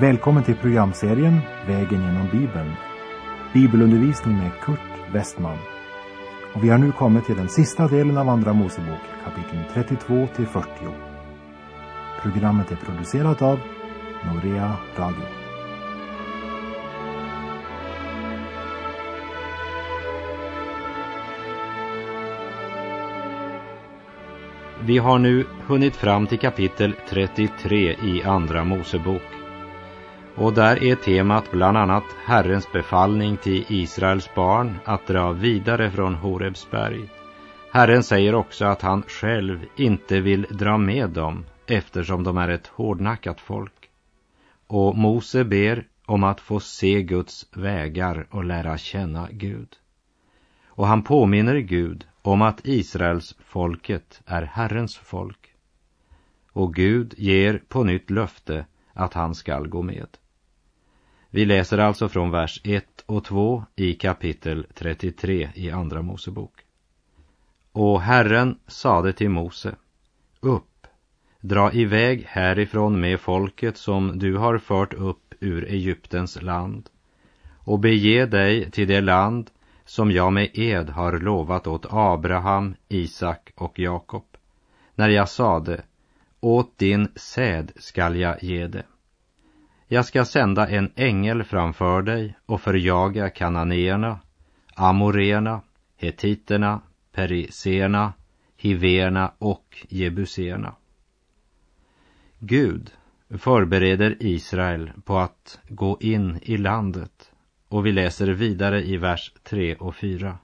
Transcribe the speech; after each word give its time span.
Välkommen 0.00 0.44
till 0.44 0.56
programserien 0.56 1.40
Vägen 1.66 2.02
genom 2.02 2.28
Bibeln. 2.32 2.72
Bibelundervisning 3.52 4.36
med 4.36 4.50
Kurt 4.60 5.12
Westman. 5.12 5.58
Och 6.54 6.64
vi 6.64 6.68
har 6.68 6.78
nu 6.78 6.92
kommit 6.92 7.26
till 7.26 7.36
den 7.36 7.48
sista 7.48 7.88
delen 7.88 8.16
av 8.16 8.28
Andra 8.28 8.52
Mosebok, 8.52 9.00
kapitel 9.24 9.64
32 9.74 10.28
till 10.36 10.46
40. 10.46 10.68
Programmet 12.22 12.72
är 12.72 12.76
producerat 12.76 13.42
av 13.42 13.58
Norea 14.26 14.76
Radio. 14.96 15.24
Vi 24.80 24.98
har 24.98 25.18
nu 25.18 25.44
hunnit 25.66 25.96
fram 25.96 26.26
till 26.26 26.38
kapitel 26.38 26.94
33 27.08 27.96
i 28.02 28.22
Andra 28.24 28.64
Mosebok. 28.64 29.37
Och 30.40 30.52
där 30.52 30.82
är 30.84 30.94
temat 30.94 31.50
bland 31.50 31.76
annat 31.76 32.04
Herrens 32.24 32.72
befallning 32.72 33.36
till 33.36 33.64
Israels 33.68 34.34
barn 34.34 34.78
att 34.84 35.06
dra 35.06 35.32
vidare 35.32 35.90
från 35.90 36.14
Horebsberg. 36.14 37.08
Herren 37.72 38.02
säger 38.02 38.34
också 38.34 38.64
att 38.64 38.82
han 38.82 39.02
själv 39.02 39.66
inte 39.76 40.20
vill 40.20 40.46
dra 40.50 40.78
med 40.78 41.10
dem 41.10 41.44
eftersom 41.66 42.24
de 42.24 42.38
är 42.38 42.48
ett 42.48 42.66
hårdnackat 42.66 43.40
folk. 43.40 43.90
Och 44.66 44.96
Mose 44.96 45.44
ber 45.44 45.86
om 46.06 46.24
att 46.24 46.40
få 46.40 46.60
se 46.60 47.02
Guds 47.02 47.46
vägar 47.52 48.26
och 48.30 48.44
lära 48.44 48.78
känna 48.78 49.28
Gud. 49.30 49.68
Och 50.66 50.86
han 50.86 51.02
påminner 51.02 51.58
Gud 51.58 52.06
om 52.22 52.42
att 52.42 52.66
Israels 52.66 53.36
folket 53.44 54.20
är 54.26 54.42
Herrens 54.42 54.96
folk. 54.96 55.54
Och 56.52 56.74
Gud 56.74 57.14
ger 57.16 57.62
på 57.68 57.84
nytt 57.84 58.10
löfte 58.10 58.66
att 58.92 59.14
han 59.14 59.34
skall 59.34 59.68
gå 59.68 59.82
med. 59.82 60.08
Vi 61.30 61.44
läser 61.44 61.78
alltså 61.78 62.08
från 62.08 62.30
vers 62.30 62.60
1 62.64 62.84
och 63.06 63.24
2 63.24 63.64
i 63.76 63.94
kapitel 63.94 64.66
33 64.74 65.48
i 65.54 65.70
Andra 65.70 66.02
Mosebok. 66.02 66.52
Och 67.72 68.02
Herren 68.02 68.58
sade 68.66 69.12
till 69.12 69.30
Mose, 69.30 69.76
upp, 70.40 70.86
dra 71.40 71.72
iväg 71.72 72.24
härifrån 72.28 73.00
med 73.00 73.20
folket 73.20 73.76
som 73.76 74.18
du 74.18 74.36
har 74.36 74.58
fört 74.58 74.94
upp 74.94 75.34
ur 75.40 75.64
Egyptens 75.64 76.42
land 76.42 76.88
och 77.58 77.78
bege 77.78 78.26
dig 78.26 78.70
till 78.70 78.88
det 78.88 79.00
land 79.00 79.50
som 79.84 80.10
jag 80.10 80.32
med 80.32 80.50
ed 80.54 80.90
har 80.90 81.18
lovat 81.18 81.66
åt 81.66 81.86
Abraham, 81.90 82.74
Isak 82.88 83.52
och 83.56 83.78
Jakob, 83.78 84.24
när 84.94 85.08
jag 85.08 85.28
sade, 85.28 85.82
åt 86.40 86.78
din 86.78 87.08
säd 87.16 87.72
skall 87.76 88.16
jag 88.16 88.42
ge 88.42 88.66
det. 88.66 88.84
Jag 89.90 90.04
ska 90.04 90.24
sända 90.24 90.68
en 90.68 90.90
ängel 90.96 91.44
framför 91.44 92.02
dig 92.02 92.38
och 92.46 92.60
förjaga 92.60 93.30
kananéerna, 93.30 94.20
amoréerna, 94.74 95.60
hetiterna, 95.96 96.80
periserna, 97.12 98.12
hiverna 98.56 99.32
och 99.38 99.86
jebuséerna. 99.88 100.74
Gud 102.38 102.90
förbereder 103.38 104.16
Israel 104.20 104.90
på 105.04 105.18
att 105.18 105.60
gå 105.68 105.98
in 106.00 106.38
i 106.42 106.56
landet 106.56 107.32
och 107.68 107.86
vi 107.86 107.92
läser 107.92 108.26
vidare 108.26 108.84
i 108.84 108.96
vers 108.96 109.32
3 109.42 109.74
och 109.74 109.96
4. 109.96 110.38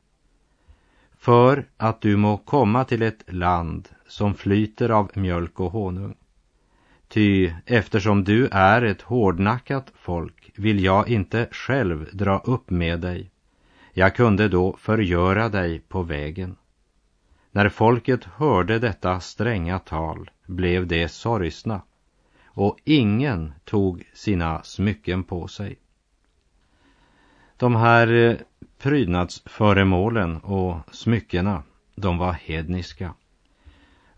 För 1.18 1.66
att 1.76 2.00
du 2.00 2.16
må 2.16 2.36
komma 2.36 2.84
till 2.84 3.02
ett 3.02 3.24
land 3.26 3.88
som 4.06 4.34
flyter 4.34 4.88
av 4.88 5.10
mjölk 5.14 5.60
och 5.60 5.72
honung. 5.72 6.16
Ty 7.14 7.52
eftersom 7.66 8.24
du 8.24 8.48
är 8.52 8.82
ett 8.82 9.02
hårdnackat 9.02 9.92
folk 9.94 10.52
vill 10.54 10.84
jag 10.84 11.08
inte 11.08 11.48
själv 11.50 12.08
dra 12.12 12.38
upp 12.38 12.70
med 12.70 13.00
dig. 13.00 13.30
Jag 13.92 14.16
kunde 14.16 14.48
då 14.48 14.76
förgöra 14.76 15.48
dig 15.48 15.80
på 15.80 16.02
vägen. 16.02 16.56
När 17.50 17.68
folket 17.68 18.24
hörde 18.24 18.78
detta 18.78 19.20
stränga 19.20 19.78
tal 19.78 20.30
blev 20.46 20.86
de 20.86 21.08
sorgsna 21.08 21.82
och 22.44 22.76
ingen 22.84 23.52
tog 23.64 24.04
sina 24.14 24.62
smycken 24.62 25.24
på 25.24 25.48
sig. 25.48 25.78
De 27.56 27.76
här 27.76 28.12
eh, 28.12 28.36
prydnadsföremålen 28.78 30.36
och 30.36 30.94
smyckena, 30.94 31.62
de 31.96 32.18
var 32.18 32.32
hedniska. 32.32 33.14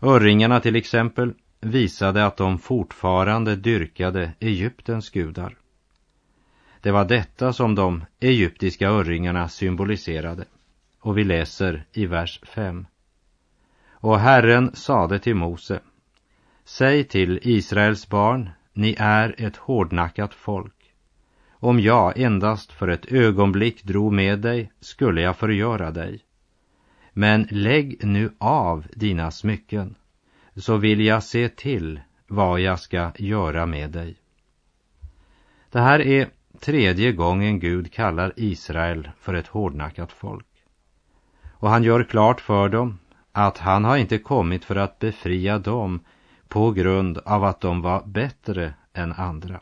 Örringarna 0.01 0.59
till 0.59 0.75
exempel 0.75 1.33
visade 1.69 2.25
att 2.25 2.37
de 2.37 2.59
fortfarande 2.59 3.55
dyrkade 3.55 4.33
Egyptens 4.39 5.09
gudar. 5.09 5.57
Det 6.81 6.91
var 6.91 7.05
detta 7.05 7.53
som 7.53 7.75
de 7.75 8.05
egyptiska 8.19 8.89
örringarna 8.89 9.47
symboliserade. 9.47 10.45
Och 10.99 11.17
vi 11.17 11.23
läser 11.23 11.85
i 11.93 12.05
vers 12.05 12.39
5. 12.43 12.85
Och 13.91 14.19
Herren 14.19 14.75
sade 14.75 15.19
till 15.19 15.35
Mose, 15.35 15.79
Säg 16.65 17.03
till 17.03 17.39
Israels 17.43 18.09
barn, 18.09 18.49
ni 18.73 18.95
är 18.99 19.35
ett 19.37 19.57
hårdnackat 19.57 20.33
folk. 20.33 20.93
Om 21.49 21.79
jag 21.79 22.19
endast 22.19 22.71
för 22.71 22.87
ett 22.87 23.11
ögonblick 23.11 23.83
drog 23.83 24.13
med 24.13 24.39
dig 24.39 24.71
skulle 24.79 25.21
jag 25.21 25.37
förgöra 25.37 25.91
dig. 25.91 26.19
Men 27.13 27.47
lägg 27.51 27.99
nu 28.03 28.31
av 28.37 28.85
dina 28.93 29.31
smycken, 29.31 29.95
så 30.57 30.77
vill 30.77 31.01
jag 31.01 31.23
se 31.23 31.49
till 31.49 31.99
vad 32.27 32.59
jag 32.59 32.79
ska 32.79 33.11
göra 33.17 33.65
med 33.65 33.91
dig. 33.91 34.15
Det 35.71 35.79
här 35.79 35.99
är 35.99 36.29
tredje 36.59 37.11
gången 37.11 37.59
Gud 37.59 37.93
kallar 37.93 38.33
Israel 38.35 39.09
för 39.19 39.33
ett 39.33 39.47
hårdnackat 39.47 40.11
folk. 40.11 40.45
Och 41.51 41.69
han 41.69 41.83
gör 41.83 42.03
klart 42.03 42.41
för 42.41 42.69
dem 42.69 42.99
att 43.31 43.57
han 43.57 43.85
har 43.85 43.97
inte 43.97 44.17
kommit 44.17 44.65
för 44.65 44.75
att 44.75 44.99
befria 44.99 45.59
dem 45.59 45.99
på 46.47 46.71
grund 46.71 47.17
av 47.17 47.43
att 47.43 47.61
de 47.61 47.81
var 47.81 48.03
bättre 48.05 48.73
än 48.93 49.13
andra. 49.13 49.61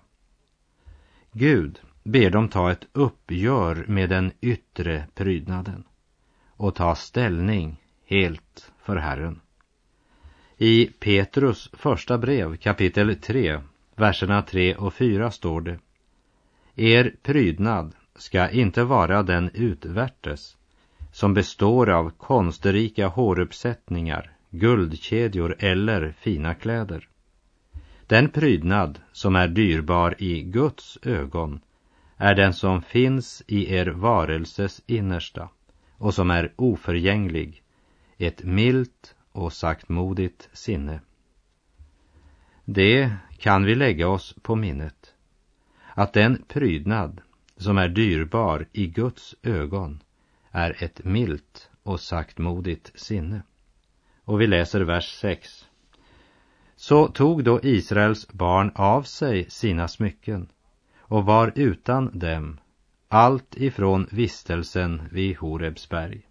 Gud 1.31 1.79
ber 2.03 2.29
dem 2.29 2.49
ta 2.49 2.71
ett 2.71 2.87
uppgör 2.93 3.85
med 3.87 4.09
den 4.09 4.31
yttre 4.41 5.07
prydnaden 5.15 5.83
och 6.47 6.75
ta 6.75 6.95
ställning 6.95 7.81
helt 8.05 8.71
för 8.83 8.95
Herren. 8.95 9.39
I 10.57 10.85
Petrus 10.99 11.69
första 11.73 12.17
brev 12.17 12.57
kapitel 12.57 13.15
3, 13.15 13.61
verserna 13.95 14.41
3 14.41 14.75
och 14.75 14.93
4 14.93 15.31
står 15.31 15.61
det 15.61 15.79
Er 16.75 17.15
prydnad 17.23 17.95
ska 18.15 18.49
inte 18.49 18.83
vara 18.83 19.23
den 19.23 19.49
utvärtes 19.53 20.57
som 21.11 21.33
består 21.33 21.89
av 21.89 22.09
konstrika 22.09 23.07
håruppsättningar, 23.07 24.31
guldkedjor 24.49 25.55
eller 25.59 26.11
fina 26.11 26.53
kläder. 26.53 27.07
Den 28.07 28.29
prydnad 28.29 28.99
som 29.11 29.35
är 29.35 29.47
dyrbar 29.47 30.15
i 30.17 30.41
Guds 30.41 30.97
ögon 31.01 31.59
är 32.17 32.35
den 32.35 32.53
som 32.53 32.81
finns 32.81 33.43
i 33.47 33.73
er 33.75 33.87
varelses 33.87 34.81
innersta 34.87 35.49
och 35.97 36.13
som 36.13 36.31
är 36.31 36.53
oförgänglig, 36.55 37.63
ett 38.17 38.43
milt 38.43 39.14
och 39.35 39.53
saktmodigt 39.53 40.49
sinne. 40.53 40.99
Det 42.65 43.11
kan 43.37 43.65
vi 43.65 43.75
lägga 43.75 44.07
oss 44.07 44.35
på 44.41 44.55
minnet, 44.55 45.13
att 45.93 46.13
den 46.13 46.43
prydnad 46.47 47.21
som 47.57 47.77
är 47.77 47.89
dyrbar 47.89 48.65
i 48.71 48.87
Guds 48.87 49.35
ögon 49.43 50.03
är 50.51 50.83
ett 50.83 51.03
milt 51.03 51.69
och 51.83 51.99
saktmodigt 51.99 52.99
sinne. 52.99 53.41
Och 54.23 54.41
vi 54.41 54.47
läser 54.47 54.81
vers 54.81 55.19
6. 55.21 55.67
Så 56.75 57.07
tog 57.07 57.43
då 57.43 57.59
Israels 57.63 58.27
barn 58.27 58.71
av 58.75 59.03
sig 59.03 59.49
sina 59.49 59.87
smycken 59.87 60.47
och 60.97 61.25
var 61.25 61.51
utan 61.55 62.19
dem 62.19 62.59
allt 63.07 63.57
ifrån 63.57 64.07
vistelsen 64.11 65.01
vid 65.11 65.37
Horebsberg. 65.37 66.24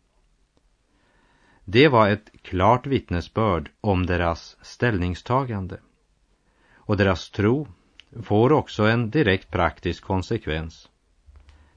Det 1.65 1.89
var 1.89 2.09
ett 2.09 2.31
klart 2.43 2.87
vittnesbörd 2.87 3.71
om 3.81 4.07
deras 4.07 4.57
ställningstagande. 4.63 5.81
Och 6.75 6.97
deras 6.97 7.31
tro 7.31 7.69
får 8.23 8.53
också 8.53 8.83
en 8.85 9.11
direkt 9.11 9.51
praktisk 9.51 10.05
konsekvens. 10.05 10.89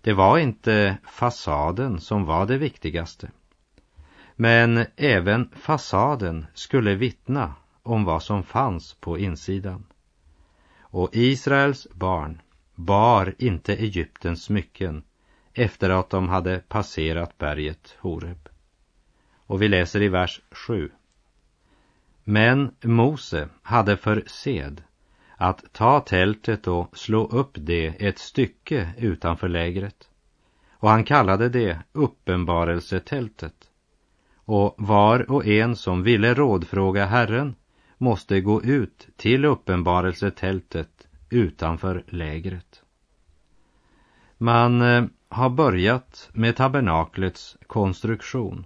Det 0.02 0.14
var 0.14 0.38
inte 0.38 0.98
fasaden 1.04 2.02
som 2.02 2.26
var 2.26 2.46
det 2.46 2.58
viktigaste. 2.58 3.32
Men 4.36 4.86
även 4.96 5.50
fasaden 5.56 6.46
skulle 6.54 6.96
vittna 6.96 7.54
om 7.84 8.04
vad 8.04 8.24
som 8.24 8.44
fanns 8.44 8.94
på 8.94 9.18
insidan. 9.18 9.86
Och 10.80 11.10
Israels 11.14 11.88
barn 11.94 12.42
bar 12.76 13.34
inte 13.38 13.76
Egyptens 13.76 14.44
smycken 14.44 15.04
efter 15.54 15.90
att 15.90 16.10
de 16.10 16.30
hade 16.30 16.60
passerat 16.60 17.38
berget 17.38 17.96
Horeb. 18.00 18.50
Och 19.48 19.62
vi 19.62 19.68
läser 19.68 20.02
i 20.02 20.08
vers 20.08 20.42
7. 20.52 20.92
Men 22.24 22.72
Mose 22.82 23.50
hade 23.62 23.98
för 23.98 24.24
sed 24.28 24.84
att 25.38 25.74
ta 25.74 26.00
tältet 26.00 26.68
och 26.68 26.98
slå 26.98 27.28
upp 27.28 27.52
det 27.54 27.88
ett 27.88 28.20
stycke 28.20 28.90
utanför 28.98 29.48
lägret. 29.48 30.10
Och 30.72 30.90
han 30.90 31.04
kallade 31.04 31.50
det 31.50 31.80
uppenbarelsetältet. 31.92 33.70
Och 34.36 34.76
var 34.78 35.32
och 35.32 35.46
en 35.48 35.76
som 35.76 36.04
ville 36.04 36.34
rådfråga 36.34 37.06
Herren 37.06 37.56
måste 37.98 38.42
gå 38.42 38.64
ut 38.64 39.08
till 39.16 39.46
uppenbarelsetältet 39.46 41.08
utanför 41.30 42.04
lägret. 42.08 42.84
Man 44.38 44.82
eh, 44.82 45.06
har 45.30 45.50
börjat 45.50 46.30
med 46.34 46.56
tabernaklets 46.56 47.58
konstruktion. 47.68 48.66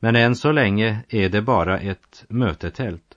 Men 0.00 0.16
än 0.16 0.36
så 0.36 0.52
länge 0.52 1.04
är 1.08 1.28
det 1.28 1.42
bara 1.42 1.78
ett 1.78 2.24
mötetält. 2.28 3.16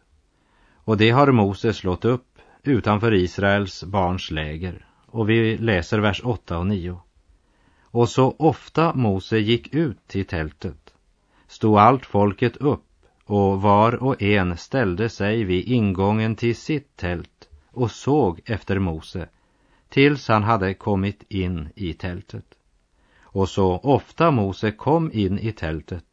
Och 0.73 0.97
det 0.97 1.09
har 1.09 1.31
Mose 1.31 1.73
slått 1.73 2.05
upp 2.05 2.37
utanför 2.63 3.13
Israels 3.13 3.83
barns 3.83 4.31
läger. 4.31 4.85
Och 5.05 5.29
vi 5.29 5.57
läser 5.57 5.99
vers 5.99 6.21
8 6.23 6.57
och 6.57 6.67
9. 6.67 6.99
Och 7.81 8.09
så 8.09 8.35
ofta 8.39 8.93
Mose 8.93 9.37
gick 9.37 9.73
ut 9.73 10.07
till 10.07 10.25
tältet 10.25 10.93
stod 11.49 11.77
allt 11.77 12.05
folket 12.05 12.57
upp 12.57 12.85
och 13.25 13.61
var 13.61 14.03
och 14.03 14.21
en 14.21 14.57
ställde 14.57 15.09
sig 15.09 15.43
vid 15.43 15.67
ingången 15.67 16.35
till 16.35 16.55
sitt 16.55 16.95
tält 16.95 17.49
och 17.71 17.91
såg 17.91 18.41
efter 18.45 18.79
Mose 18.79 19.29
tills 19.89 20.27
han 20.27 20.43
hade 20.43 20.73
kommit 20.73 21.23
in 21.29 21.69
i 21.75 21.93
tältet. 21.93 22.45
Och 23.21 23.49
så 23.49 23.77
ofta 23.77 24.31
Mose 24.31 24.71
kom 24.71 25.11
in 25.13 25.39
i 25.39 25.51
tältet 25.51 26.05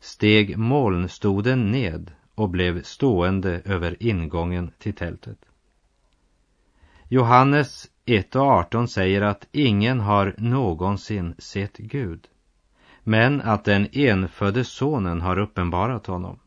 steg 0.00 0.58
molnstoden 0.58 1.70
ned 1.70 2.10
och 2.34 2.50
blev 2.50 2.82
stående 2.82 3.62
över 3.64 4.02
ingången 4.02 4.70
till 4.78 4.94
tältet. 4.94 5.38
Johannes 7.08 7.90
1 8.04 8.36
och 8.36 8.42
18 8.42 8.88
säger 8.88 9.22
att 9.22 9.48
ingen 9.52 10.00
har 10.00 10.34
någonsin 10.38 11.34
sett 11.38 11.76
Gud, 11.76 12.28
men 13.02 13.40
att 13.40 13.64
den 13.64 13.88
enfödde 13.92 14.64
sonen 14.64 15.20
har 15.20 15.38
uppenbarat 15.38 16.06
honom. 16.06 16.38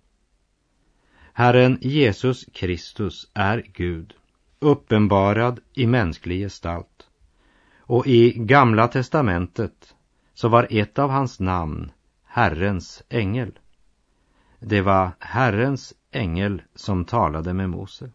Herren 1.34 1.78
Jesus 1.82 2.46
Kristus 2.54 3.32
är 3.34 3.64
Gud, 3.74 4.14
uppenbarad 4.60 5.60
i 5.74 5.88
mänsklig 5.88 6.40
gestalt. 6.40 7.08
Och 7.78 8.08
i 8.08 8.34
Gamla 8.38 8.88
testamentet 8.88 9.96
så 10.34 10.50
var 10.50 10.68
ett 10.70 11.00
av 11.00 11.10
hans 11.10 11.40
namn 11.40 11.92
Herrens 12.32 13.04
ängel. 13.10 13.60
Det 14.60 14.82
var 14.82 15.12
Herrens 15.20 15.94
ängel 16.12 16.62
som 16.76 17.06
talade 17.06 17.54
med 17.54 17.70
Mose. 17.70 18.12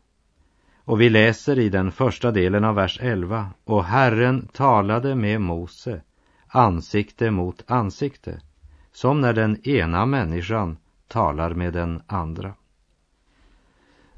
Och 0.77 1.01
vi 1.01 1.11
läser 1.11 1.59
i 1.59 1.69
den 1.69 1.93
första 1.93 2.31
delen 2.31 2.65
av 2.65 2.75
vers 2.75 2.99
11. 3.03 3.51
Och 3.65 3.85
Herren 3.85 4.49
talade 4.53 5.15
med 5.15 5.41
Mose 5.41 6.03
ansikte 6.49 7.31
mot 7.31 7.71
ansikte, 7.71 8.41
som 8.93 9.21
när 9.21 9.33
den 9.33 9.69
ena 9.69 10.07
människan 10.07 10.77
talar 11.09 11.55
med 11.55 11.73
den 11.73 12.03
andra. 12.07 12.55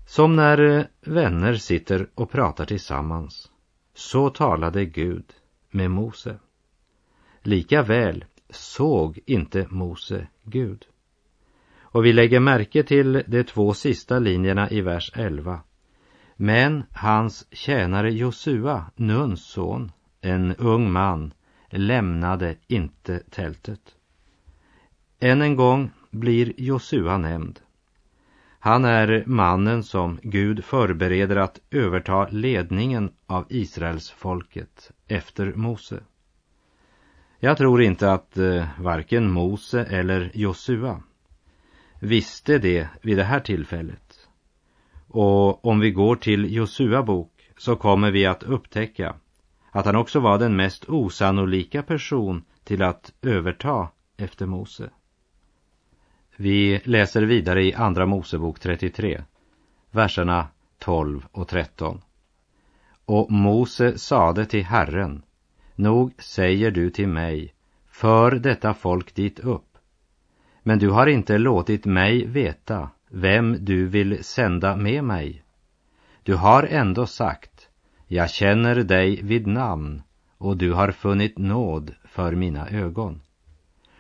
Som 0.06 0.36
när 0.36 0.58
eh, 0.58 0.84
vänner 1.00 1.54
sitter 1.54 2.08
och 2.14 2.30
pratar 2.30 2.64
tillsammans, 2.64 3.50
så 3.94 4.30
talade 4.30 4.84
Gud 4.84 5.32
med 5.70 5.90
Mose. 5.90 6.38
Lika 7.42 7.82
väl 7.82 8.24
såg 8.56 9.18
inte 9.26 9.66
Mose 9.70 10.26
Gud. 10.44 10.86
Och 11.78 12.04
vi 12.04 12.12
lägger 12.12 12.40
märke 12.40 12.82
till 12.82 13.22
de 13.26 13.44
två 13.44 13.74
sista 13.74 14.18
linjerna 14.18 14.70
i 14.70 14.80
vers 14.80 15.12
11. 15.14 15.60
Men 16.36 16.84
hans 16.92 17.46
tjänare 17.52 18.12
Josua, 18.12 18.84
Nuns 18.96 19.44
son, 19.44 19.92
en 20.20 20.54
ung 20.56 20.92
man, 20.92 21.32
lämnade 21.70 22.56
inte 22.66 23.18
tältet. 23.30 23.80
Än 25.20 25.42
en 25.42 25.56
gång 25.56 25.90
blir 26.10 26.52
Josua 26.56 27.18
nämnd. 27.18 27.60
Han 28.58 28.84
är 28.84 29.24
mannen 29.26 29.82
som 29.82 30.18
Gud 30.22 30.64
förbereder 30.64 31.36
att 31.36 31.60
överta 31.70 32.28
ledningen 32.28 33.12
av 33.26 33.46
Israels 33.48 34.10
folket 34.10 34.90
efter 35.08 35.52
Mose. 35.52 36.00
Jag 37.46 37.58
tror 37.58 37.82
inte 37.82 38.12
att 38.12 38.36
eh, 38.36 38.64
varken 38.78 39.30
Mose 39.30 39.84
eller 39.84 40.30
Josua 40.34 41.02
visste 42.00 42.58
det 42.58 42.88
vid 43.02 43.16
det 43.16 43.24
här 43.24 43.40
tillfället. 43.40 44.28
Och 45.08 45.64
om 45.64 45.80
vi 45.80 45.90
går 45.90 46.16
till 46.16 46.54
Josua 46.54 47.02
bok 47.02 47.50
så 47.58 47.76
kommer 47.76 48.10
vi 48.10 48.26
att 48.26 48.42
upptäcka 48.42 49.14
att 49.70 49.86
han 49.86 49.96
också 49.96 50.20
var 50.20 50.38
den 50.38 50.56
mest 50.56 50.88
osannolika 50.88 51.82
person 51.82 52.44
till 52.64 52.82
att 52.82 53.12
överta 53.22 53.88
efter 54.16 54.46
Mose. 54.46 54.90
Vi 56.36 56.80
läser 56.84 57.22
vidare 57.22 57.64
i 57.64 57.74
Andra 57.74 58.06
Mosebok 58.06 58.60
33, 58.60 59.22
verserna 59.90 60.48
12 60.78 61.26
och 61.32 61.48
13. 61.48 62.00
Och 63.04 63.30
Mose 63.30 63.98
sade 63.98 64.46
till 64.46 64.64
Herren, 64.64 65.22
nog 65.76 66.12
säger 66.18 66.70
du 66.70 66.90
till 66.90 67.08
mig, 67.08 67.54
för 67.90 68.30
detta 68.30 68.74
folk 68.74 69.14
dit 69.14 69.38
upp. 69.38 69.78
Men 70.62 70.78
du 70.78 70.90
har 70.90 71.06
inte 71.06 71.38
låtit 71.38 71.84
mig 71.84 72.26
veta 72.26 72.90
vem 73.10 73.64
du 73.64 73.86
vill 73.86 74.24
sända 74.24 74.76
med 74.76 75.04
mig. 75.04 75.42
Du 76.22 76.34
har 76.34 76.62
ändå 76.62 77.06
sagt, 77.06 77.68
jag 78.06 78.30
känner 78.30 78.74
dig 78.74 79.22
vid 79.22 79.46
namn 79.46 80.02
och 80.38 80.56
du 80.56 80.72
har 80.72 80.92
funnit 80.92 81.38
nåd 81.38 81.94
för 82.04 82.32
mina 82.32 82.68
ögon. 82.68 83.20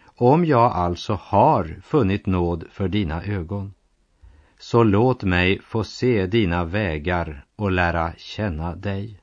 Om 0.04 0.44
jag 0.44 0.72
alltså 0.72 1.18
har 1.22 1.80
funnit 1.82 2.26
nåd 2.26 2.64
för 2.70 2.88
dina 2.88 3.22
ögon, 3.22 3.74
så 4.58 4.82
låt 4.82 5.22
mig 5.22 5.60
få 5.60 5.84
se 5.84 6.26
dina 6.26 6.64
vägar 6.64 7.44
och 7.56 7.70
lära 7.70 8.12
känna 8.16 8.74
dig. 8.74 9.20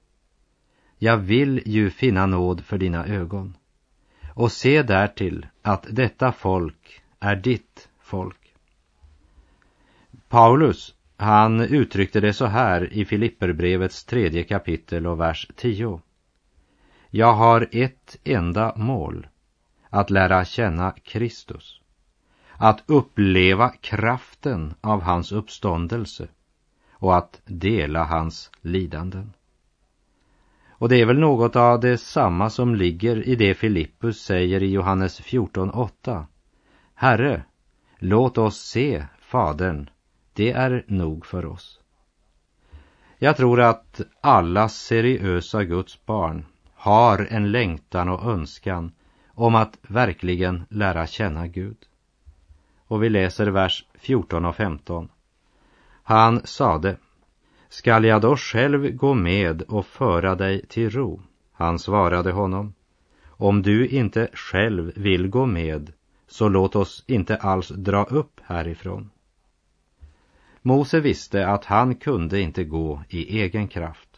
Jag 1.04 1.18
vill 1.18 1.62
ju 1.66 1.90
finna 1.90 2.26
nåd 2.26 2.66
för 2.66 2.78
dina 2.78 3.06
ögon. 3.06 3.58
Och 4.34 4.52
se 4.52 4.84
därtill 4.84 5.48
att 5.62 5.88
detta 5.90 6.32
folk 6.32 7.02
är 7.20 7.36
ditt 7.36 7.90
folk. 8.00 8.54
Paulus, 10.30 10.96
han 11.18 11.62
uttryckte 11.62 12.20
det 12.20 12.34
så 12.34 12.46
här 12.46 12.94
i 12.94 13.06
Filipperbrevets 13.06 14.06
tredje 14.06 14.44
kapitel 14.44 15.08
och 15.08 15.20
vers 15.20 15.48
10. 15.56 16.02
Jag 17.10 17.34
har 17.34 17.68
ett 17.72 18.18
enda 18.24 18.74
mål, 18.76 19.28
att 19.90 20.10
lära 20.10 20.46
känna 20.46 20.92
Kristus, 20.92 21.82
att 22.52 22.84
uppleva 22.86 23.70
kraften 23.70 24.74
av 24.82 25.02
hans 25.02 25.32
uppståndelse 25.32 26.28
och 26.92 27.18
att 27.18 27.42
dela 27.46 28.04
hans 28.04 28.52
lidanden. 28.62 29.34
Och 30.78 30.90
det 30.90 31.02
är 31.02 31.06
väl 31.06 31.20
något 31.20 31.56
av 31.56 31.80
detsamma 31.80 32.50
som 32.50 32.76
ligger 32.76 33.28
i 33.28 33.36
det 33.36 33.54
Filippus 33.54 34.22
säger 34.22 34.64
i 34.64 34.72
Johannes 34.72 35.22
14.8. 35.22 36.26
Herre, 36.96 37.44
låt 38.00 38.38
oss 38.38 38.58
se 38.58 39.06
Fadern, 39.20 39.90
det 40.34 40.52
är 40.52 40.86
nog 40.88 41.26
för 41.26 41.46
oss. 41.46 41.80
Jag 43.18 43.38
tror 43.38 43.62
att 43.62 44.02
alla 44.22 44.70
seriösa 44.70 45.64
Guds 45.64 46.06
barn 46.06 46.46
har 46.76 47.28
en 47.30 47.52
längtan 47.52 48.10
och 48.10 48.32
önskan 48.32 48.92
om 49.28 49.56
att 49.56 49.78
verkligen 49.82 50.64
lära 50.70 51.08
känna 51.08 51.48
Gud. 51.48 51.78
Och 52.88 53.04
vi 53.04 53.10
läser 53.10 53.48
vers 53.48 53.86
14 53.94 54.46
och 54.46 54.56
15. 54.56 55.10
Han 56.04 56.42
sade, 56.44 56.98
skall 57.74 58.06
jag 58.06 58.22
då 58.22 58.36
själv 58.36 58.96
gå 58.96 59.14
med 59.14 59.62
och 59.62 59.86
föra 59.86 60.36
dig 60.36 60.66
till 60.66 60.90
ro? 60.90 61.22
Han 61.52 61.80
svarade 61.80 62.32
honom, 62.32 62.74
om 63.26 63.62
du 63.62 63.88
inte 63.88 64.30
själv 64.34 64.92
vill 64.96 65.28
gå 65.28 65.46
med, 65.46 65.94
så 66.28 66.50
låt 66.50 66.76
oss 66.76 67.04
inte 67.08 67.36
alls 67.36 67.70
dra 67.70 68.04
upp 68.04 68.40
härifrån. 68.44 69.10
Mose 70.62 71.00
visste 71.00 71.48
att 71.48 71.66
han 71.66 71.96
kunde 71.96 72.42
inte 72.42 72.64
gå 72.64 73.04
i 73.10 73.42
egen 73.42 73.68
kraft. 73.68 74.10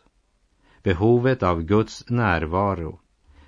Behovet 0.84 1.44
av 1.44 1.62
Guds 1.62 2.10
närvaro 2.10 3.00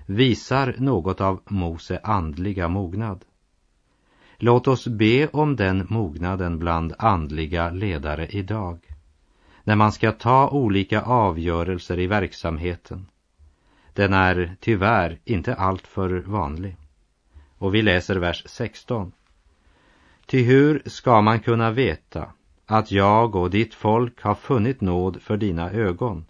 visar 0.06 0.74
något 0.78 1.20
av 1.20 1.40
Mose 1.48 2.00
andliga 2.02 2.68
mognad. 2.68 3.24
Låt 4.36 4.68
oss 4.68 4.86
be 4.86 5.28
om 5.28 5.56
den 5.56 5.86
mognaden 5.90 6.58
bland 6.58 6.94
andliga 6.98 7.70
ledare 7.70 8.26
idag. 8.26 8.87
När 9.68 9.76
man 9.76 9.92
ska 9.92 10.12
ta 10.12 10.48
olika 10.48 11.02
avgörelser 11.02 11.98
i 11.98 12.06
verksamheten. 12.06 13.06
Den 13.92 14.12
är 14.12 14.56
tyvärr 14.60 15.18
inte 15.24 15.54
alltför 15.54 16.22
vanlig. 16.26 16.76
Och 17.58 17.74
vi 17.74 17.82
läser 17.82 18.16
vers 18.16 18.42
16. 18.46 19.12
Ty 20.26 20.42
hur 20.42 20.82
ska 20.86 21.20
man 21.20 21.40
kunna 21.40 21.70
veta 21.70 22.32
att 22.66 22.92
jag 22.92 23.36
och 23.36 23.50
ditt 23.50 23.74
folk 23.74 24.22
har 24.22 24.34
funnit 24.34 24.80
nåd 24.80 25.22
för 25.22 25.36
dina 25.36 25.70
ögon, 25.70 26.24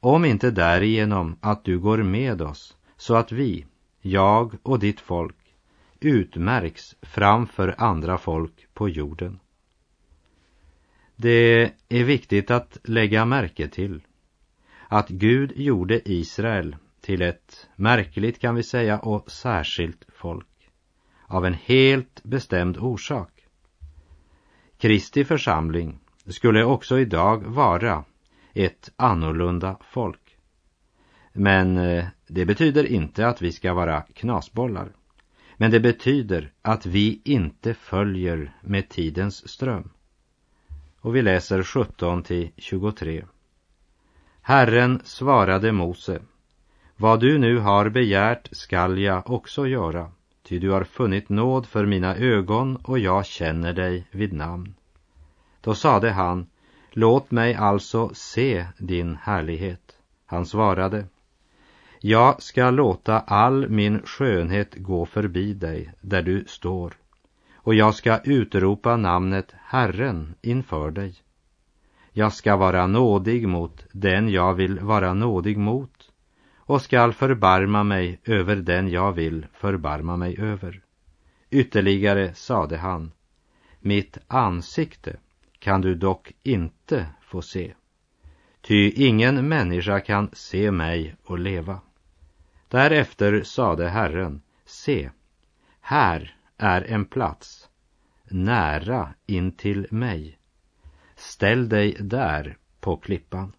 om 0.00 0.24
inte 0.24 0.50
därigenom 0.50 1.36
att 1.40 1.64
du 1.64 1.78
går 1.78 1.98
med 1.98 2.42
oss, 2.42 2.76
så 2.96 3.14
att 3.14 3.32
vi, 3.32 3.66
jag 4.00 4.54
och 4.62 4.78
ditt 4.78 5.00
folk, 5.00 5.54
utmärks 6.00 6.94
framför 7.02 7.74
andra 7.78 8.18
folk 8.18 8.66
på 8.74 8.88
jorden. 8.88 9.40
Det 11.20 11.72
är 11.88 12.04
viktigt 12.04 12.50
att 12.50 12.78
lägga 12.84 13.24
märke 13.24 13.68
till 13.68 14.00
att 14.88 15.08
Gud 15.08 15.52
gjorde 15.56 16.10
Israel 16.10 16.76
till 17.00 17.22
ett 17.22 17.68
märkligt 17.76 18.38
kan 18.38 18.54
vi 18.54 18.62
säga 18.62 18.98
och 18.98 19.30
särskilt 19.30 20.04
folk 20.08 20.70
av 21.26 21.46
en 21.46 21.54
helt 21.54 22.22
bestämd 22.24 22.78
orsak. 22.78 23.46
Kristi 24.78 25.24
församling 25.24 25.98
skulle 26.26 26.64
också 26.64 26.98
idag 26.98 27.44
vara 27.44 28.04
ett 28.52 28.92
annorlunda 28.96 29.76
folk. 29.90 30.36
Men 31.32 31.76
eh, 31.76 32.06
det 32.26 32.46
betyder 32.46 32.86
inte 32.86 33.26
att 33.28 33.42
vi 33.42 33.52
ska 33.52 33.74
vara 33.74 34.00
knasbollar. 34.00 34.92
Men 35.56 35.70
det 35.70 35.80
betyder 35.80 36.52
att 36.62 36.86
vi 36.86 37.20
inte 37.24 37.74
följer 37.74 38.52
med 38.62 38.88
tidens 38.88 39.48
ström. 39.48 39.90
Och 41.00 41.16
vi 41.16 41.22
läser 41.22 41.62
17 41.62 42.22
till 42.22 42.50
23. 42.56 43.24
Herren 44.42 45.00
svarade 45.04 45.72
Mose. 45.72 46.20
Vad 46.96 47.20
du 47.20 47.38
nu 47.38 47.58
har 47.58 47.88
begärt 47.88 48.48
skall 48.52 48.98
jag 48.98 49.30
också 49.30 49.66
göra, 49.66 50.10
ty 50.42 50.58
du 50.58 50.70
har 50.70 50.84
funnit 50.84 51.28
nåd 51.28 51.66
för 51.66 51.86
mina 51.86 52.16
ögon 52.16 52.76
och 52.76 52.98
jag 52.98 53.26
känner 53.26 53.72
dig 53.72 54.06
vid 54.10 54.32
namn. 54.32 54.74
Då 55.60 55.74
sade 55.74 56.10
han, 56.10 56.46
låt 56.90 57.30
mig 57.30 57.54
alltså 57.54 58.10
se 58.14 58.66
din 58.78 59.16
härlighet. 59.22 59.96
Han 60.26 60.46
svarade, 60.46 61.06
jag 62.00 62.42
ska 62.42 62.70
låta 62.70 63.20
all 63.20 63.68
min 63.68 64.02
skönhet 64.02 64.74
gå 64.74 65.06
förbi 65.06 65.54
dig 65.54 65.92
där 66.00 66.22
du 66.22 66.44
står 66.46 66.94
och 67.68 67.74
jag 67.74 67.94
ska 67.94 68.18
utropa 68.18 68.96
namnet 68.96 69.54
Herren 69.64 70.34
inför 70.42 70.90
dig. 70.90 71.14
Jag 72.12 72.32
ska 72.32 72.56
vara 72.56 72.86
nådig 72.86 73.48
mot 73.48 73.86
den 73.92 74.28
jag 74.28 74.54
vill 74.54 74.78
vara 74.80 75.14
nådig 75.14 75.58
mot 75.58 76.10
och 76.56 76.82
skall 76.82 77.12
förbarma 77.12 77.84
mig 77.84 78.20
över 78.24 78.56
den 78.56 78.88
jag 78.88 79.12
vill 79.12 79.46
förbarma 79.52 80.16
mig 80.16 80.38
över. 80.38 80.82
Ytterligare 81.50 82.34
sade 82.34 82.76
han, 82.76 83.12
mitt 83.80 84.18
ansikte 84.26 85.16
kan 85.58 85.80
du 85.80 85.94
dock 85.94 86.32
inte 86.42 87.06
få 87.22 87.42
se, 87.42 87.74
ty 88.60 88.90
ingen 88.90 89.48
människa 89.48 90.00
kan 90.00 90.30
se 90.32 90.70
mig 90.70 91.16
och 91.24 91.38
leva. 91.38 91.80
Därefter 92.68 93.42
sade 93.42 93.88
Herren, 93.88 94.42
se, 94.64 95.10
här 95.80 96.37
är 96.58 96.82
en 96.82 97.04
plats 97.04 97.68
nära 98.30 99.14
intill 99.26 99.86
mig. 99.90 100.38
Ställ 101.16 101.68
dig 101.68 101.96
där 102.00 102.56
på 102.80 102.96
klippan. 102.96 103.52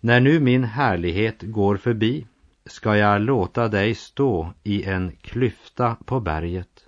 När 0.00 0.20
nu 0.20 0.40
min 0.40 0.64
härlighet 0.64 1.42
går 1.42 1.76
förbi 1.76 2.26
ska 2.66 2.96
jag 2.96 3.20
låta 3.20 3.68
dig 3.68 3.94
stå 3.94 4.52
i 4.62 4.84
en 4.84 5.16
klyfta 5.20 5.96
på 6.04 6.20
berget 6.20 6.86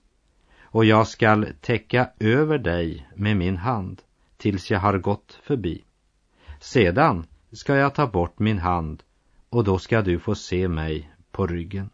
och 0.62 0.84
jag 0.84 1.06
skall 1.06 1.46
täcka 1.60 2.10
över 2.18 2.58
dig 2.58 3.08
med 3.14 3.37
min 3.37 3.56
hand 3.56 4.02
tills 4.37 4.70
jag 4.70 4.78
har 4.80 4.99
gått 4.99 5.40
förbi. 5.42 5.84
Sedan 6.60 7.26
ska 7.52 7.76
jag 7.76 7.94
ta 7.94 8.06
bort 8.06 8.38
min 8.38 8.58
hand 8.58 9.02
och 9.49 9.64
då 9.64 9.78
ska 9.78 10.02
du 10.02 10.18
få 10.18 10.34
se 10.34 10.68
mig 10.68 11.10
på 11.30 11.46
ryggen. 11.46 11.90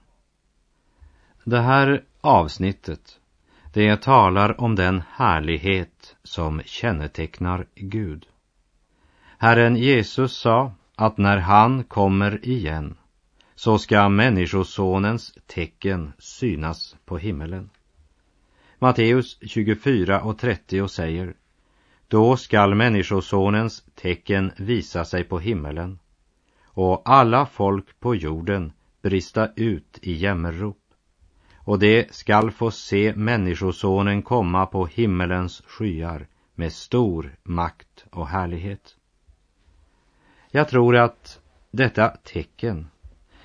Det 1.44 1.60
här 1.60 2.04
avsnittet, 2.26 3.20
det 3.72 4.02
talar 4.02 4.60
om 4.60 4.74
den 4.74 5.02
härlighet 5.10 6.16
som 6.22 6.62
kännetecknar 6.64 7.66
Gud. 7.74 8.26
Herren 9.38 9.76
Jesus 9.76 10.36
sa 10.36 10.72
att 10.94 11.18
när 11.18 11.36
han 11.36 11.84
kommer 11.84 12.46
igen 12.46 12.96
så 13.54 13.78
ska 13.78 14.08
Människosonens 14.08 15.38
tecken 15.46 16.12
synas 16.18 16.96
på 17.04 17.18
himmelen. 17.18 17.70
Matteus 18.78 19.38
24 19.42 20.20
och 20.20 20.38
30 20.38 20.88
säger 20.88 21.34
Då 22.08 22.36
skall 22.36 22.74
Människosonens 22.74 23.84
tecken 23.94 24.52
visa 24.56 25.04
sig 25.04 25.24
på 25.24 25.38
himmelen 25.38 25.98
och 26.64 27.02
alla 27.04 27.46
folk 27.46 28.00
på 28.00 28.14
jorden 28.14 28.72
brista 29.02 29.48
ut 29.56 29.98
i 30.02 30.12
jämmerrop. 30.12 30.85
Och 31.66 31.78
det 31.78 32.14
skall 32.14 32.50
få 32.50 32.70
se 32.70 33.12
Människosonen 33.16 34.22
komma 34.22 34.66
på 34.66 34.86
himmelens 34.86 35.62
skyar 35.66 36.26
med 36.54 36.72
stor 36.72 37.36
makt 37.42 38.04
och 38.10 38.28
härlighet. 38.28 38.96
Jag 40.50 40.68
tror 40.68 40.96
att 40.96 41.40
detta 41.70 42.08
tecken, 42.08 42.86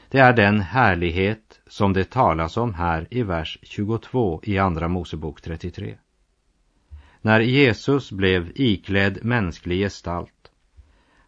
det 0.10 0.20
är 0.20 0.34
den 0.34 0.62
härlighet 0.62 1.60
som 1.68 1.94
det 1.94 2.10
talas 2.10 2.58
om 2.58 2.74
här 2.74 3.08
i 3.12 3.24
vers 3.24 3.60
22 3.62 4.40
i 4.44 4.58
Andra 4.58 4.88
Mosebok 4.88 5.42
33. 5.42 5.98
När 7.22 7.40
Jesus 7.40 8.12
blev 8.12 8.52
iklädd 8.56 9.26
mänsklig 9.26 9.80
gestalt 9.80 10.52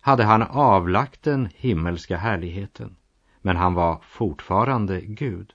hade 0.01 0.23
han 0.23 0.41
avlagt 0.41 1.23
den 1.23 1.49
himmelska 1.55 2.17
härligheten, 2.17 2.95
men 3.41 3.57
han 3.57 3.73
var 3.73 4.01
fortfarande 4.03 5.01
Gud. 5.01 5.53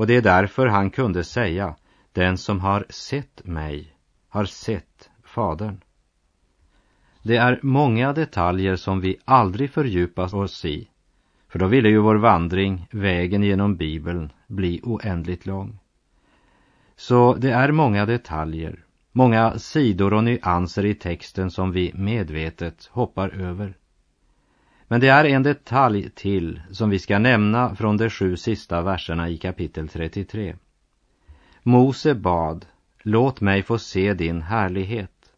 Och 0.00 0.06
det 0.06 0.16
är 0.16 0.22
därför 0.22 0.66
han 0.66 0.90
kunde 0.90 1.24
säga, 1.24 1.76
den 2.12 2.38
som 2.38 2.60
har 2.60 2.86
sett 2.88 3.44
mig 3.44 3.94
har 4.28 4.44
sett 4.44 5.10
Fadern. 5.24 5.80
Det 7.22 7.36
är 7.36 7.60
många 7.62 8.12
detaljer 8.12 8.76
som 8.76 9.00
vi 9.00 9.16
aldrig 9.24 9.70
fördjupar 9.70 10.34
oss 10.34 10.64
i, 10.64 10.88
för 11.48 11.58
då 11.58 11.66
ville 11.66 11.88
ju 11.88 11.98
vår 11.98 12.16
vandring, 12.16 12.86
vägen 12.90 13.42
genom 13.42 13.76
Bibeln, 13.76 14.32
bli 14.46 14.80
oändligt 14.82 15.46
lång. 15.46 15.78
Så 16.96 17.34
det 17.34 17.50
är 17.50 17.72
många 17.72 18.06
detaljer 18.06 18.84
Många 19.12 19.58
sidor 19.58 20.14
och 20.14 20.24
nyanser 20.24 20.84
i 20.84 20.94
texten 20.94 21.50
som 21.50 21.72
vi 21.72 21.92
medvetet 21.94 22.86
hoppar 22.92 23.28
över. 23.28 23.74
Men 24.90 25.00
det 25.00 25.08
är 25.08 25.24
en 25.24 25.42
detalj 25.42 26.10
till 26.10 26.60
som 26.70 26.90
vi 26.90 26.98
ska 26.98 27.18
nämna 27.18 27.74
från 27.74 27.96
de 27.96 28.10
sju 28.10 28.36
sista 28.36 28.82
verserna 28.82 29.28
i 29.28 29.36
kapitel 29.36 29.88
33. 29.88 30.56
Mose 31.62 32.14
bad, 32.14 32.66
låt 33.02 33.40
mig 33.40 33.62
få 33.62 33.78
se 33.78 34.14
din 34.14 34.42
härlighet. 34.42 35.32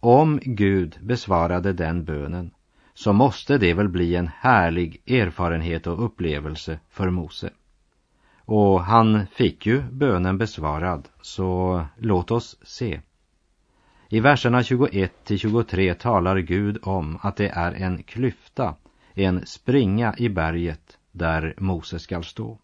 Om 0.00 0.40
Gud 0.42 0.98
besvarade 1.02 1.72
den 1.72 2.04
bönen 2.04 2.50
så 2.94 3.12
måste 3.12 3.58
det 3.58 3.74
väl 3.74 3.88
bli 3.88 4.16
en 4.16 4.28
härlig 4.28 5.02
erfarenhet 5.06 5.86
och 5.86 6.04
upplevelse 6.04 6.78
för 6.90 7.10
Mose. 7.10 7.50
Och 8.36 8.84
han 8.84 9.26
fick 9.26 9.66
ju 9.66 9.82
bönen 9.82 10.38
besvarad, 10.38 11.08
så 11.22 11.84
låt 11.96 12.30
oss 12.30 12.56
se. 12.62 13.00
I 14.12 14.20
verserna 14.20 14.62
21 14.62 15.24
till 15.24 15.38
23 15.38 15.94
talar 15.94 16.38
Gud 16.38 16.78
om 16.82 17.18
att 17.22 17.36
det 17.36 17.48
är 17.48 17.72
en 17.72 18.02
klyfta, 18.02 18.74
en 19.14 19.46
springa 19.46 20.14
i 20.18 20.28
berget 20.28 20.98
där 21.12 21.54
Mose 21.58 21.98
skall 21.98 22.24
stå. 22.24 22.58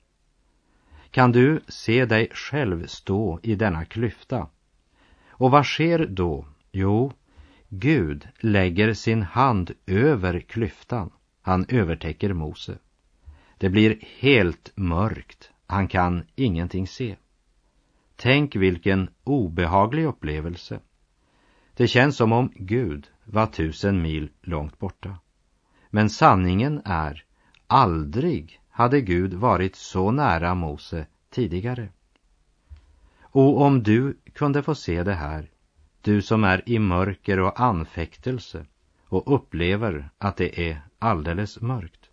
Kan 1.11 1.33
du 1.33 1.61
se 1.69 2.05
dig 2.05 2.29
själv 2.33 2.87
stå 2.87 3.41
i 3.43 3.55
denna 3.55 3.85
klyfta? 3.85 4.49
Och 5.29 5.51
vad 5.51 5.67
sker 5.67 6.07
då? 6.07 6.47
Jo, 6.73 7.13
Gud 7.69 8.29
lägger 8.41 8.95
sin 8.95 9.23
hand 9.23 9.71
över 9.87 10.41
klyftan. 10.41 11.11
Han 11.43 11.67
övertäcker 11.69 12.33
Mose. 12.33 12.79
Det 13.59 13.71
blir 13.71 13.99
helt 14.19 14.73
mörkt 14.75 15.51
han 15.67 15.89
kan 15.89 16.25
ingenting 16.35 16.87
se. 16.87 17.17
Tänk 18.17 18.57
vilken 18.57 19.11
obehaglig 19.25 20.05
upplevelse. 20.05 20.81
Det 21.77 21.89
känns 21.89 22.17
som 22.17 22.33
om 22.33 22.53
Gud 22.55 23.07
var 23.25 23.47
tusen 23.47 24.03
mil 24.03 24.31
långt 24.43 24.79
borta. 24.79 25.19
Men 25.91 26.11
sanningen 26.11 26.83
är, 26.85 27.25
aldrig 27.67 28.61
hade 28.71 29.01
Gud 29.01 29.35
varit 29.35 29.77
så 29.77 30.11
nära 30.11 30.55
Mose 30.55 31.07
tidigare. 31.31 31.89
Och 33.21 33.61
om 33.61 33.83
du 33.83 34.19
kunde 34.33 34.63
få 34.63 34.75
se 34.75 35.03
det 35.03 35.15
här, 35.15 35.51
du 36.03 36.23
som 36.23 36.45
är 36.45 36.69
i 36.69 36.79
mörker 36.79 37.41
och 37.41 37.61
anfäktelse 37.61 38.67
och 39.05 39.35
upplever 39.35 40.11
att 40.19 40.37
det 40.37 40.71
är 40.71 40.81
alldeles 40.99 41.61
mörkt 41.61 42.11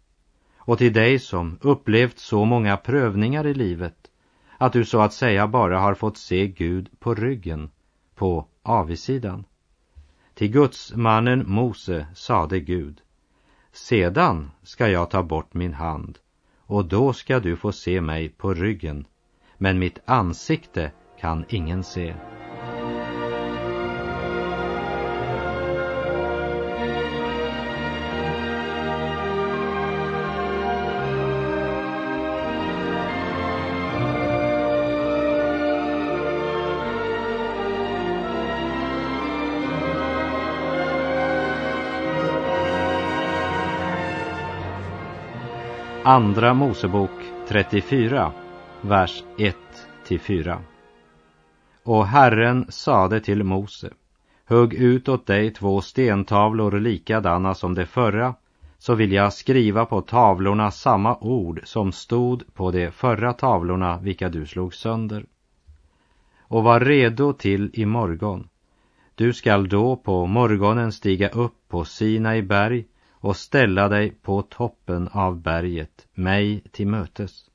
och 0.65 0.77
till 0.77 0.93
dig 0.93 1.19
som 1.19 1.57
upplevt 1.61 2.19
så 2.19 2.45
många 2.45 2.77
prövningar 2.77 3.47
i 3.47 3.53
livet 3.53 4.11
att 4.57 4.73
du 4.73 4.85
så 4.85 5.01
att 5.01 5.13
säga 5.13 5.47
bara 5.47 5.79
har 5.79 5.93
fått 5.93 6.17
se 6.17 6.47
Gud 6.47 6.99
på 6.99 7.15
ryggen, 7.15 7.69
på 8.15 8.47
avisidan. 8.63 9.45
Till 10.33 10.51
gudsmannen 10.51 11.43
Mose 11.47 12.07
sade 12.15 12.59
Gud, 12.59 13.01
sedan 13.71 14.51
ska 14.63 14.87
jag 14.87 15.09
ta 15.09 15.23
bort 15.23 15.53
min 15.53 15.73
hand 15.73 16.17
och 16.57 16.85
då 16.85 17.13
ska 17.13 17.39
du 17.39 17.55
få 17.55 17.71
se 17.71 18.01
mig 18.01 18.29
på 18.29 18.53
ryggen, 18.53 19.05
men 19.57 19.79
mitt 19.79 19.99
ansikte 20.05 20.91
kan 21.19 21.45
ingen 21.49 21.83
se. 21.83 22.15
Andra 46.05 46.53
Mosebok 46.53 47.11
34, 47.47 48.31
vers 48.81 49.23
1-4. 50.07 50.57
Och 51.83 52.07
Herren 52.07 52.65
sade 52.69 53.19
till 53.19 53.43
Mose, 53.43 53.89
hugg 54.47 54.73
ut 54.73 55.09
åt 55.09 55.25
dig 55.25 55.51
två 55.51 55.81
stentavlor 55.81 56.79
likadana 56.79 57.53
som 57.53 57.75
de 57.75 57.85
förra, 57.85 58.35
så 58.77 58.95
vill 58.95 59.11
jag 59.11 59.33
skriva 59.33 59.85
på 59.85 60.01
tavlorna 60.01 60.71
samma 60.71 61.17
ord 61.17 61.61
som 61.63 61.91
stod 61.91 62.53
på 62.53 62.71
de 62.71 62.91
förra 62.91 63.33
tavlorna 63.33 63.97
vilka 63.97 64.29
du 64.29 64.45
slog 64.45 64.73
sönder. 64.73 65.25
Och 66.39 66.63
var 66.63 66.79
redo 66.79 67.33
till 67.33 67.71
i 67.73 67.85
morgon. 67.85 68.47
Du 69.15 69.33
skall 69.33 69.69
då 69.69 69.95
på 69.95 70.25
morgonen 70.25 70.91
stiga 70.91 71.29
upp 71.29 71.55
på 71.67 71.85
Sinai 71.85 72.41
berg 72.41 72.85
och 73.23 73.35
ställa 73.35 73.89
dig 73.89 74.11
på 74.11 74.41
toppen 74.41 75.07
av 75.11 75.41
berget, 75.41 75.92
mig 76.13 76.63
till 76.71 76.87
mötes. 76.87 77.49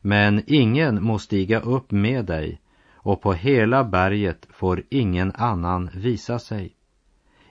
Men 0.00 0.42
ingen 0.46 1.04
må 1.04 1.18
stiga 1.18 1.60
upp 1.60 1.90
med 1.90 2.24
dig, 2.24 2.60
och 2.94 3.22
på 3.22 3.32
hela 3.32 3.84
berget 3.84 4.46
får 4.50 4.82
ingen 4.88 5.32
annan 5.34 5.90
visa 5.94 6.38
sig. 6.38 6.76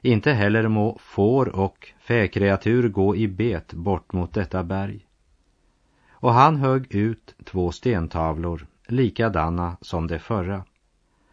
Inte 0.01 0.31
heller 0.31 0.67
må 0.67 0.97
får 0.99 1.55
och 1.55 1.93
fäkreatur 1.99 2.89
gå 2.89 3.15
i 3.15 3.27
bet 3.27 3.73
bort 3.73 4.13
mot 4.13 4.33
detta 4.33 4.63
berg. 4.63 5.05
Och 6.09 6.33
han 6.33 6.55
högg 6.55 6.95
ut 6.95 7.35
två 7.45 7.71
stentavlor, 7.71 8.67
likadana 8.87 9.77
som 9.81 10.07
de 10.07 10.19
förra. 10.19 10.63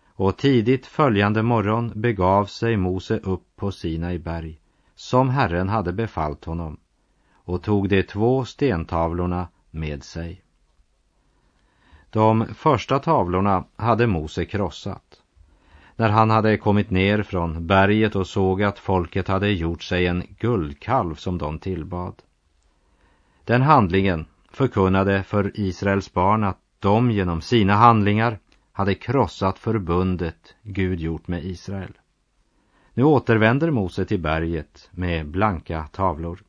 Och 0.07 0.37
tidigt 0.37 0.87
följande 0.87 1.43
morgon 1.43 1.93
begav 1.95 2.45
sig 2.45 2.77
Mose 2.77 3.19
upp 3.19 3.57
på 3.57 3.73
Sinai 3.73 4.19
berg 4.19 4.61
som 4.95 5.31
Herren 5.31 5.69
hade 5.69 5.93
befallt 5.93 6.45
honom 6.45 6.77
och 7.47 7.63
tog 7.63 7.89
de 7.89 8.03
två 8.03 8.45
stentavlorna 8.45 9.49
med 9.71 10.05
sig. 10.05 10.43
De 12.11 12.47
första 12.55 12.99
tavlorna 12.99 13.65
hade 13.77 14.07
Mose 14.07 14.45
krossat. 14.45 15.23
När 15.97 16.09
han 16.09 16.31
hade 16.31 16.57
kommit 16.57 16.91
ner 16.91 17.23
från 17.23 17.67
berget 17.67 18.17
och 18.17 18.27
såg 18.27 18.63
att 18.63 18.79
folket 18.79 19.29
hade 19.29 19.51
gjort 19.51 19.83
sig 19.83 20.07
en 20.07 20.23
guldkalv 20.39 21.15
som 21.15 21.39
de 21.39 21.59
tillbad. 21.59 22.15
Den 23.45 23.63
handlingen 23.63 24.27
förkunnade 24.51 25.23
för 25.23 25.61
Israels 25.61 26.13
barn 26.13 26.45
att 26.45 26.59
de 26.79 27.11
genom 27.11 27.41
sina 27.41 27.75
handlingar 27.75 28.39
hade 28.73 28.95
krossat 28.95 29.59
förbundet 29.59 30.55
Gud 30.63 31.01
gjort 31.01 31.29
med 31.29 31.45
Israel. 31.45 31.93
Nu 32.95 33.05
återvänder 33.05 33.71
Mose 33.71 34.05
till 34.05 34.21
berget 34.21 34.89
med 34.93 35.27
blanka 35.27 35.89
tavlor. 35.93 36.43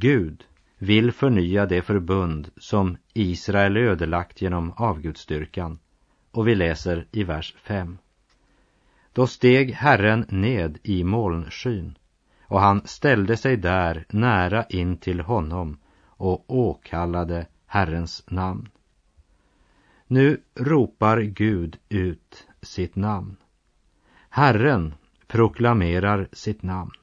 Gud 0.00 0.44
vill 0.78 1.12
förnya 1.12 1.66
det 1.66 1.82
förbund 1.82 2.50
som 2.56 2.96
Israel 3.14 3.76
ödelagt 3.76 4.42
genom 4.42 4.72
avgudsstyrkan 4.76 5.78
och 6.30 6.48
vi 6.48 6.54
läser 6.54 7.06
i 7.12 7.24
vers 7.24 7.54
5. 7.62 7.98
Då 9.12 9.26
steg 9.26 9.72
Herren 9.72 10.24
ned 10.28 10.78
i 10.82 11.04
molnskyn 11.04 11.98
och 12.42 12.60
han 12.60 12.86
ställde 12.86 13.36
sig 13.36 13.56
där 13.56 14.04
nära 14.08 14.64
in 14.64 14.96
till 14.96 15.20
honom 15.20 15.78
och 16.04 16.44
åkallade 16.54 17.46
Herrens 17.66 18.24
namn. 18.30 18.68
Nu 20.06 20.40
ropar 20.54 21.20
Gud 21.20 21.78
ut 21.88 22.46
sitt 22.62 22.96
namn. 22.96 23.36
Herren 24.28 24.94
proklamerar 25.26 26.28
sitt 26.32 26.62
namn. 26.62 26.97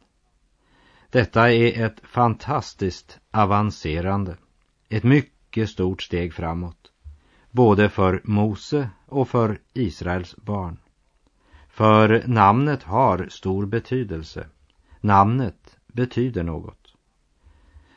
Detta 1.15 1.51
är 1.51 1.85
ett 1.85 1.99
fantastiskt 2.03 3.19
avancerande, 3.31 4.37
ett 4.89 5.03
mycket 5.03 5.69
stort 5.69 6.01
steg 6.01 6.33
framåt, 6.33 6.91
både 7.51 7.89
för 7.89 8.21
Mose 8.23 8.89
och 9.05 9.29
för 9.29 9.59
Israels 9.73 10.35
barn. 10.37 10.77
För 11.69 12.23
namnet 12.27 12.83
har 12.83 13.27
stor 13.29 13.65
betydelse. 13.65 14.47
Namnet 15.01 15.77
betyder 15.87 16.43
något. 16.43 16.93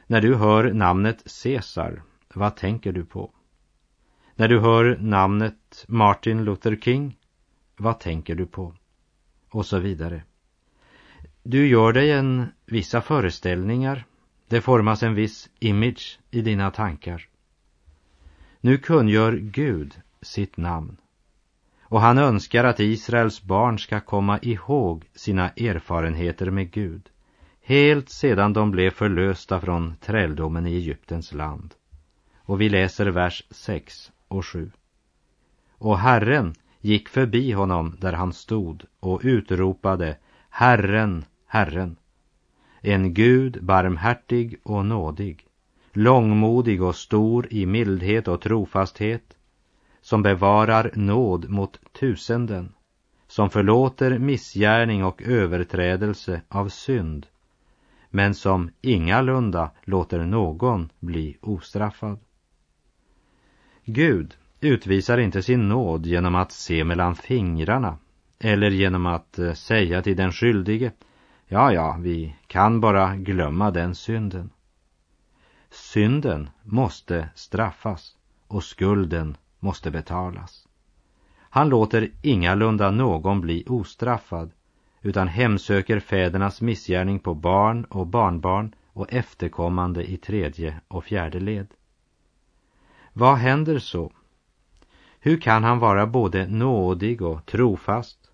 När 0.07 0.21
du 0.21 0.35
hör 0.35 0.73
namnet 0.73 1.43
Caesar, 1.43 2.03
vad 2.35 2.57
tänker 2.57 2.93
du 2.93 3.05
på? 3.05 3.33
När 4.35 4.49
du 4.49 4.61
hör 4.61 4.99
namnet 5.01 5.85
Martin 5.89 6.45
Luther 6.45 6.77
King, 6.77 7.19
vad 7.77 8.01
tänker 8.01 8.35
du 8.35 8.47
på? 8.47 8.75
och 9.51 9.67
så 9.67 9.79
vidare. 9.79 10.23
Du 11.51 11.67
gör 11.67 11.93
dig 11.93 12.13
en 12.13 12.47
vissa 12.67 13.01
föreställningar. 13.01 14.05
Det 14.49 14.61
formas 14.61 15.03
en 15.03 15.15
viss 15.15 15.51
image 15.59 16.19
i 16.31 16.41
dina 16.41 16.71
tankar. 16.71 17.29
Nu 18.61 18.79
kungör 18.79 19.33
Gud 19.33 19.95
sitt 20.23 20.57
namn. 20.57 20.97
Och 21.83 22.01
han 22.01 22.19
önskar 22.19 22.65
att 22.65 22.81
Israels 22.81 23.43
barn 23.43 23.79
ska 23.79 24.01
komma 24.01 24.39
ihåg 24.43 25.05
sina 25.15 25.49
erfarenheter 25.49 26.51
med 26.51 26.71
Gud. 26.71 27.09
Helt 27.63 28.09
sedan 28.09 28.53
de 28.53 28.71
blev 28.71 28.91
förlösta 28.91 29.61
från 29.61 29.97
träldomen 30.01 30.67
i 30.67 30.75
Egyptens 30.75 31.33
land. 31.33 31.75
Och 32.37 32.61
vi 32.61 32.69
läser 32.69 33.07
vers 33.07 33.45
6 33.51 34.13
och 34.29 34.47
7. 34.47 34.71
Och 35.73 35.99
Herren 35.99 36.55
gick 36.81 37.09
förbi 37.09 37.53
honom 37.53 37.97
där 38.01 38.13
han 38.13 38.33
stod 38.33 38.85
och 39.01 39.21
utropade 39.25 40.17
Herren, 40.51 41.25
Herren. 41.51 41.97
En 42.81 43.15
Gud 43.15 43.65
barmhärtig 43.65 44.61
och 44.63 44.85
nådig, 44.85 45.47
långmodig 45.93 46.83
och 46.83 46.97
stor 46.97 47.47
i 47.51 47.67
mildhet 47.67 48.29
och 48.29 48.41
trofasthet, 48.41 49.37
som 50.01 50.23
bevarar 50.23 50.91
nåd 50.95 51.49
mot 51.49 51.81
tusenden, 51.93 52.73
som 53.27 53.51
förlåter 53.51 54.19
missgärning 54.19 55.05
och 55.05 55.23
överträdelse 55.23 56.41
av 56.49 56.69
synd, 56.69 57.27
men 58.11 58.35
som 58.35 58.71
ingalunda 58.81 59.71
låter 59.85 60.27
någon 60.27 60.91
bli 61.01 61.37
ostraffad. 61.41 62.19
Gud 63.85 64.35
utvisar 64.61 65.19
inte 65.19 65.43
sin 65.43 65.69
nåd 65.69 66.07
genom 66.07 66.35
att 66.35 66.53
se 66.53 66.85
mellan 66.85 67.15
fingrarna 67.15 67.99
eller 68.39 68.71
genom 68.71 69.07
att 69.07 69.39
eh, 69.39 69.53
säga 69.53 70.03
till 70.03 70.17
den 70.17 70.33
skyldige 70.33 70.93
Ja, 71.51 71.73
ja, 71.73 71.97
vi 72.01 72.35
kan 72.47 72.81
bara 72.81 73.17
glömma 73.17 73.71
den 73.71 73.95
synden. 73.95 74.51
Synden 75.71 76.51
måste 76.63 77.29
straffas 77.35 78.17
och 78.47 78.65
skulden 78.65 79.37
måste 79.59 79.91
betalas. 79.91 80.69
Han 81.39 81.69
låter 81.69 82.11
ingalunda 82.23 82.91
någon 82.91 83.41
bli 83.41 83.65
ostraffad 83.67 84.51
utan 85.03 85.29
hemsöker 85.29 86.01
fädernas 86.01 86.61
missgärning 86.61 87.19
på 87.19 87.35
barn 87.35 87.85
och 87.85 88.07
barnbarn 88.07 88.75
och 88.87 89.13
efterkommande 89.13 90.11
i 90.11 90.17
tredje 90.17 90.81
och 90.89 91.05
fjärde 91.05 91.41
led. 91.41 91.67
Vad 93.13 93.37
händer 93.37 93.79
så 93.79 94.13
hur 95.21 95.41
kan 95.41 95.65
han 95.65 95.79
vara 95.79 96.07
både 96.07 96.47
nådig 96.47 97.23
och 97.23 97.47
trofast 97.47 98.31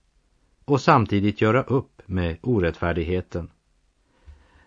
och 0.64 0.80
samtidigt 0.80 1.40
göra 1.40 1.62
upp 1.62 1.93
med 2.06 2.36
orättfärdigheten? 2.42 3.50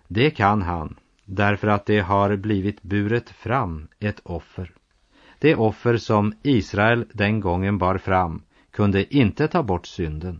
Det 0.08 0.30
kan 0.30 0.62
han 0.62 0.96
därför 1.26 1.68
att 1.68 1.86
det 1.86 2.00
har 2.00 2.36
blivit 2.36 2.82
buret 2.82 3.30
fram 3.30 3.88
ett 4.00 4.20
offer. 4.24 4.72
Det 5.40 5.56
offer 5.56 5.98
som 5.98 6.34
Israel 6.44 7.06
den 7.14 7.40
gången 7.40 7.78
bar 7.78 7.98
fram 7.98 8.42
kunde 8.72 9.16
inte 9.16 9.48
ta 9.48 9.64
bort 9.64 9.86
synden. 9.86 10.40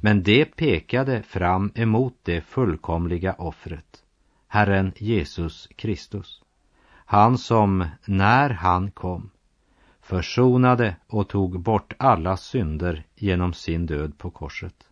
Men 0.00 0.22
det 0.22 0.44
pekade 0.44 1.22
fram 1.22 1.72
emot 1.74 2.18
det 2.22 2.40
fullkomliga 2.40 3.32
offret, 3.32 4.04
Herren 4.48 4.92
Jesus 4.96 5.68
Kristus. 5.76 6.42
Han 6.92 7.38
som, 7.38 7.86
när 8.04 8.50
han 8.50 8.90
kom, 8.90 9.30
försonade 10.00 10.96
och 11.06 11.28
tog 11.28 11.60
bort 11.60 11.94
alla 11.98 12.36
synder 12.36 13.04
genom 13.14 13.52
sin 13.52 13.86
död 13.86 14.18
på 14.18 14.30
korset. 14.30 14.88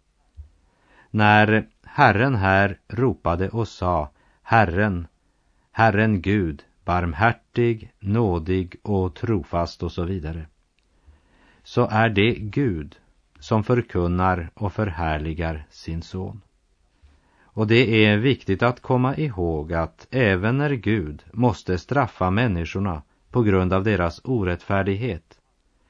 När 1.11 1.66
Herren 1.85 2.35
här 2.35 2.79
ropade 2.88 3.49
och 3.49 3.68
sa 3.68 4.11
Herren, 4.42 5.07
Herren 5.73 6.23
Gud, 6.23 6.62
barmhärtig, 6.85 7.92
nådig 7.99 8.77
och 8.83 9.14
trofast 9.14 9.83
och 9.83 9.92
så 9.92 10.05
vidare. 10.05 10.46
Så 11.62 11.88
är 11.90 12.09
det 12.09 12.35
Gud 12.35 12.96
som 13.38 13.64
förkunnar 13.64 14.51
och 14.55 14.73
förhärligar 14.73 15.66
sin 15.70 16.03
son. 16.03 16.40
Och 17.42 17.66
det 17.66 18.05
är 18.05 18.16
viktigt 18.16 18.62
att 18.62 18.81
komma 18.81 19.16
ihåg 19.16 19.73
att 19.73 20.07
även 20.11 20.59
när 20.59 20.70
Gud 20.70 21.23
måste 21.33 21.79
straffa 21.79 22.31
människorna 22.31 23.03
på 23.31 23.42
grund 23.42 23.73
av 23.73 23.85
deras 23.85 24.20
orättfärdighet 24.25 25.40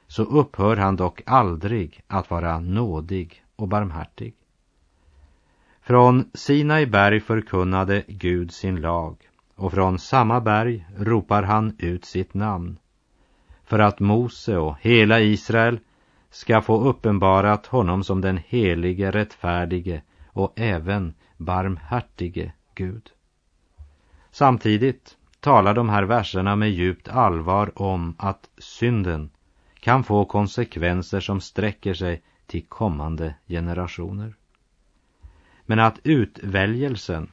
så 0.07 0.23
upphör 0.23 0.77
han 0.77 0.97
dock 0.97 1.23
aldrig 1.27 2.01
att 2.07 2.31
vara 2.31 2.61
nådig 2.61 3.45
och 3.57 3.69
barmhärtig. 3.69 4.35
Från 5.91 6.31
Sinai 6.35 6.87
berg 6.87 7.21
förkunnade 7.21 8.05
Gud 8.09 8.53
sin 8.53 8.81
lag 8.81 9.17
och 9.57 9.73
från 9.73 9.99
samma 9.99 10.41
berg 10.41 10.87
ropar 10.97 11.43
han 11.43 11.77
ut 11.79 12.05
sitt 12.05 12.35
namn 12.35 12.79
för 13.65 13.79
att 13.79 14.01
Mose 14.01 14.57
och 14.57 14.77
hela 14.81 15.21
Israel 15.21 15.81
ska 16.31 16.63
få 16.63 16.81
uppenbarat 16.81 17.67
honom 17.67 18.05
som 18.05 18.21
den 18.21 18.41
helige, 18.47 19.11
rättfärdige 19.11 20.03
och 20.27 20.53
även 20.57 21.15
barmhärtige 21.37 22.53
Gud. 22.75 23.11
Samtidigt 24.31 25.17
talar 25.41 25.75
de 25.75 25.89
här 25.89 26.03
verserna 26.03 26.57
med 26.57 26.71
djupt 26.71 27.09
allvar 27.09 27.73
om 27.83 28.15
att 28.19 28.51
synden 28.59 29.31
kan 29.81 30.05
få 30.05 30.25
konsekvenser 30.25 31.21
som 31.21 31.41
sträcker 31.41 31.95
sig 31.95 32.23
till 32.47 32.67
kommande 32.67 33.35
generationer. 33.49 34.35
Men 35.71 35.79
att 35.79 36.01
utväljelsen 36.05 37.29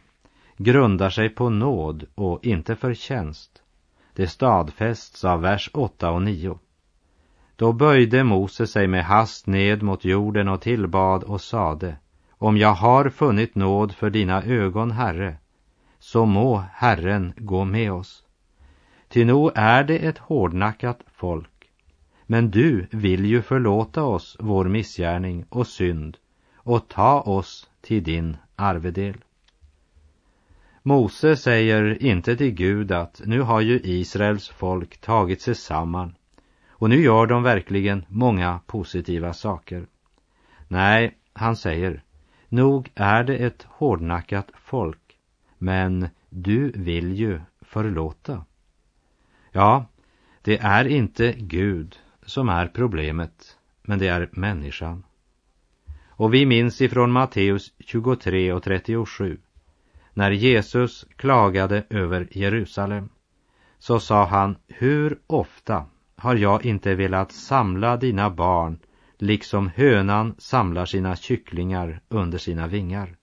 grundar 0.57 1.09
sig 1.09 1.29
på 1.29 1.49
nåd 1.49 2.05
och 2.15 2.45
inte 2.45 2.75
förtjänst, 2.75 3.61
det 4.13 4.27
stadfästs 4.27 5.25
av 5.25 5.41
vers 5.41 5.69
8 5.73 6.11
och 6.11 6.21
9. 6.21 6.59
Då 7.55 7.73
böjde 7.73 8.23
Mose 8.23 8.67
sig 8.67 8.87
med 8.87 9.05
hast 9.05 9.47
ned 9.47 9.83
mot 9.83 10.05
jorden 10.05 10.47
och 10.47 10.61
tillbad 10.61 11.23
och 11.23 11.41
sade, 11.41 11.95
om 12.29 12.57
jag 12.57 12.73
har 12.73 13.09
funnit 13.09 13.55
nåd 13.55 13.95
för 13.95 14.09
dina 14.09 14.43
ögon, 14.43 14.91
Herre, 14.91 15.37
så 15.99 16.25
må 16.25 16.63
Herren 16.73 17.33
gå 17.37 17.65
med 17.65 17.91
oss. 17.91 18.23
Ty 19.09 19.25
nog 19.25 19.51
är 19.55 19.83
det 19.83 19.97
ett 19.97 20.17
hårdnackat 20.17 20.99
folk, 21.11 21.69
men 22.25 22.51
du 22.51 22.87
vill 22.91 23.25
ju 23.25 23.41
förlåta 23.41 24.03
oss 24.03 24.37
vår 24.39 24.65
missgärning 24.65 25.45
och 25.49 25.67
synd 25.67 26.17
och 26.55 26.87
ta 26.87 27.21
oss 27.21 27.69
till 27.87 28.03
din 28.03 28.37
arvedel. 28.55 29.17
Mose 30.83 31.35
säger 31.35 32.03
inte 32.03 32.35
till 32.35 32.51
Gud 32.51 32.91
att 32.91 33.21
nu 33.25 33.41
har 33.41 33.61
ju 33.61 33.79
Israels 33.83 34.49
folk 34.49 34.97
tagit 34.97 35.41
sig 35.41 35.55
samman 35.55 36.15
och 36.69 36.89
nu 36.89 37.01
gör 37.01 37.27
de 37.27 37.43
verkligen 37.43 38.05
många 38.07 38.59
positiva 38.65 39.33
saker. 39.33 39.87
Nej, 40.67 41.17
han 41.33 41.55
säger, 41.55 42.03
nog 42.49 42.91
är 42.95 43.23
det 43.23 43.37
ett 43.37 43.67
hårdnackat 43.69 44.51
folk, 44.53 45.17
men 45.57 46.09
du 46.29 46.71
vill 46.75 47.13
ju 47.13 47.41
förlåta. 47.61 48.45
Ja, 49.51 49.85
det 50.41 50.57
är 50.57 50.85
inte 50.87 51.33
Gud 51.37 51.99
som 52.25 52.49
är 52.49 52.67
problemet, 52.67 53.57
men 53.81 53.99
det 53.99 54.07
är 54.07 54.29
människan. 54.31 55.03
Och 56.17 56.33
vi 56.33 56.45
minns 56.45 56.81
ifrån 56.81 57.11
Matteus 57.11 57.73
23 57.79 58.53
och 58.53 58.63
37 58.63 59.37
när 60.13 60.31
Jesus 60.31 61.05
klagade 61.15 61.83
över 61.89 62.27
Jerusalem 62.31 63.09
så 63.79 63.99
sa 63.99 64.25
han, 64.25 64.55
hur 64.67 65.19
ofta 65.27 65.85
har 66.15 66.35
jag 66.35 66.65
inte 66.65 66.95
velat 66.95 67.31
samla 67.31 67.97
dina 67.97 68.29
barn 68.29 68.79
liksom 69.17 69.71
hönan 69.75 70.35
samlar 70.37 70.85
sina 70.85 71.15
kycklingar 71.15 72.01
under 72.09 72.37
sina 72.37 72.67
vingar. 72.67 73.17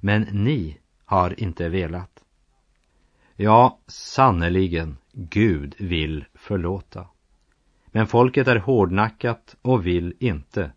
Men 0.00 0.22
ni 0.22 0.78
har 1.04 1.40
inte 1.40 1.68
velat. 1.68 2.24
Ja, 3.36 3.80
sannerligen, 3.86 4.96
Gud 5.12 5.74
vill 5.78 6.24
förlåta. 6.34 7.06
Men 7.86 8.06
folket 8.06 8.48
är 8.48 8.56
hårdnackat 8.56 9.56
och 9.62 9.86
vill 9.86 10.14
inte. 10.18 10.72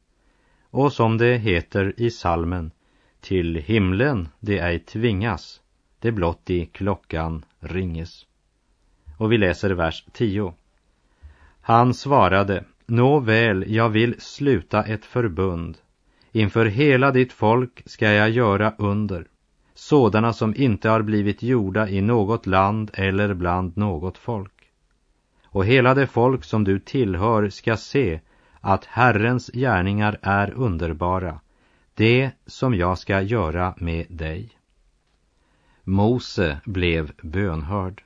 Och 0.71 0.93
som 0.93 1.17
det 1.17 1.37
heter 1.37 1.93
i 1.97 2.11
salmen, 2.11 2.71
till 3.19 3.55
himlen 3.55 4.29
det 4.39 4.59
ej 4.59 4.79
tvingas, 4.79 5.61
det 5.99 6.11
blott 6.11 6.49
i 6.49 6.65
klockan 6.65 7.45
ringes. 7.59 8.25
Och 9.17 9.31
vi 9.31 9.37
läser 9.37 9.69
vers 9.69 10.05
10. 10.11 10.53
Han 11.61 11.93
svarade, 11.93 12.63
Nåväl, 12.85 13.65
jag 13.67 13.89
vill 13.89 14.15
sluta 14.21 14.83
ett 14.83 15.05
förbund. 15.05 15.77
Inför 16.31 16.65
hela 16.65 17.11
ditt 17.11 17.33
folk 17.33 17.81
ska 17.85 18.11
jag 18.11 18.29
göra 18.29 18.73
under, 18.77 19.27
sådana 19.73 20.33
som 20.33 20.55
inte 20.55 20.89
har 20.89 21.01
blivit 21.01 21.43
gjorda 21.43 21.89
i 21.89 22.01
något 22.01 22.45
land 22.45 22.91
eller 22.93 23.33
bland 23.33 23.77
något 23.77 24.17
folk. 24.17 24.53
Och 25.45 25.65
hela 25.65 25.93
det 25.93 26.07
folk 26.07 26.43
som 26.43 26.63
du 26.63 26.79
tillhör 26.79 27.49
ska 27.49 27.77
se 27.77 28.19
att 28.61 28.85
Herrens 28.85 29.47
gärningar 29.53 30.19
är 30.21 30.51
underbara, 30.51 31.39
det 31.93 32.31
som 32.45 32.75
jag 32.75 32.97
ska 32.97 33.21
göra 33.21 33.73
med 33.77 34.05
dig. 34.09 34.49
Mose 35.83 36.61
blev 36.65 37.11
bönhörd, 37.21 38.03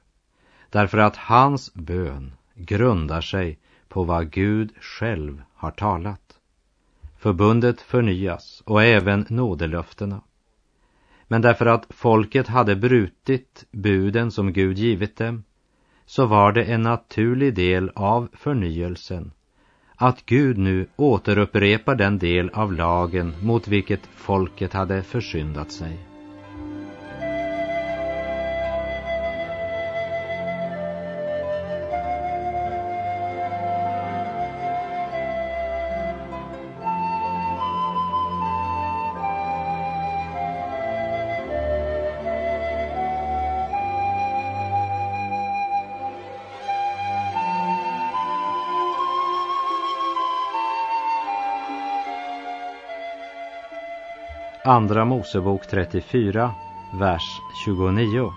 därför 0.69 0.97
att 0.97 1.15
hans 1.15 1.73
bön 1.73 2.33
grundar 2.53 3.21
sig 3.21 3.59
på 3.87 4.03
vad 4.03 4.31
Gud 4.31 4.73
själv 4.81 5.41
har 5.53 5.71
talat. 5.71 6.39
Förbundet 7.17 7.81
förnyas 7.81 8.63
och 8.65 8.83
även 8.83 9.25
nådelöftena. 9.29 10.21
Men 11.27 11.41
därför 11.41 11.65
att 11.65 11.85
folket 11.89 12.47
hade 12.47 12.75
brutit 12.75 13.65
buden 13.71 14.31
som 14.31 14.53
Gud 14.53 14.77
givit 14.77 15.17
dem 15.17 15.43
så 16.05 16.25
var 16.25 16.51
det 16.51 16.63
en 16.63 16.81
naturlig 16.81 17.55
del 17.55 17.91
av 17.95 18.29
förnyelsen 18.33 19.31
att 19.97 20.25
Gud 20.25 20.57
nu 20.57 20.87
återupprepar 20.95 21.95
den 21.95 22.17
del 22.17 22.49
av 22.49 22.73
lagen 22.73 23.33
mot 23.41 23.67
vilket 23.67 24.09
folket 24.15 24.73
hade 24.73 25.03
försyndat 25.03 25.71
sig. 25.71 26.14
Andra 54.67 55.05
Mosebok 55.05 55.67
34, 55.67 56.51
vers 56.99 57.41
29. 57.65 58.31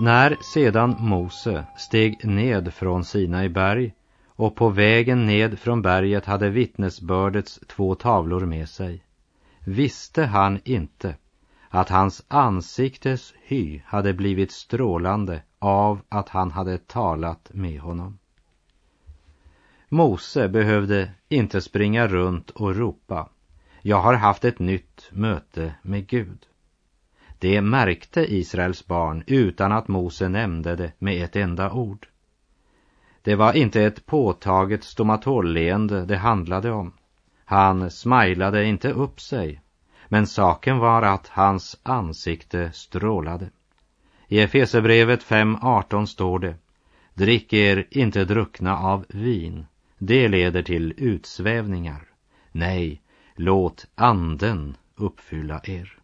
När 0.00 0.36
sedan 0.54 0.96
Mose 0.98 1.64
steg 1.76 2.26
ned 2.26 2.74
från 2.74 3.04
Sinai 3.04 3.48
berg 3.48 3.94
och 4.26 4.56
på 4.56 4.68
vägen 4.68 5.26
ned 5.26 5.58
från 5.58 5.82
berget 5.82 6.26
hade 6.26 6.50
vittnesbördets 6.50 7.60
två 7.66 7.94
tavlor 7.94 8.40
med 8.40 8.68
sig 8.68 9.04
visste 9.64 10.24
han 10.24 10.60
inte 10.64 11.14
att 11.68 11.88
hans 11.88 12.24
ansiktes 12.28 13.34
hy 13.42 13.80
hade 13.86 14.12
blivit 14.12 14.52
strålande 14.52 15.42
av 15.58 16.00
att 16.08 16.28
han 16.28 16.50
hade 16.50 16.78
talat 16.78 17.50
med 17.52 17.80
honom. 17.80 18.18
Mose 19.88 20.48
behövde 20.48 21.10
inte 21.28 21.60
springa 21.60 22.06
runt 22.06 22.50
och 22.50 22.76
ropa 22.76 23.28
jag 23.82 24.00
har 24.00 24.14
haft 24.14 24.44
ett 24.44 24.58
nytt 24.58 25.08
möte 25.12 25.74
med 25.82 26.06
Gud. 26.06 26.46
Det 27.38 27.60
märkte 27.60 28.34
Israels 28.34 28.86
barn 28.86 29.24
utan 29.26 29.72
att 29.72 29.88
Mose 29.88 30.28
nämnde 30.28 30.76
det 30.76 30.92
med 30.98 31.24
ett 31.24 31.36
enda 31.36 31.72
ord. 31.72 32.06
Det 33.22 33.34
var 33.34 33.52
inte 33.52 33.82
ett 33.82 34.06
påtaget 34.06 34.84
stomatolleende 34.84 36.04
det 36.04 36.16
handlade 36.16 36.70
om. 36.70 36.92
Han 37.44 37.90
smilade 37.90 38.64
inte 38.64 38.90
upp 38.90 39.20
sig, 39.20 39.62
men 40.08 40.26
saken 40.26 40.78
var 40.78 41.02
att 41.02 41.28
hans 41.28 41.80
ansikte 41.82 42.72
strålade. 42.72 43.50
I 44.28 44.40
Efesebrevet 44.40 45.24
5.18 45.24 46.06
står 46.06 46.38
det 46.38 46.54
Drick 47.14 47.52
er 47.52 47.86
inte 47.90 48.24
druckna 48.24 48.78
av 48.78 49.04
vin, 49.08 49.66
det 49.98 50.28
leder 50.28 50.62
till 50.62 50.94
utsvävningar. 50.96 52.02
Nej, 52.52 53.01
låt 53.36 53.86
anden 53.94 54.76
uppfylla 54.96 55.60
er. 55.64 55.98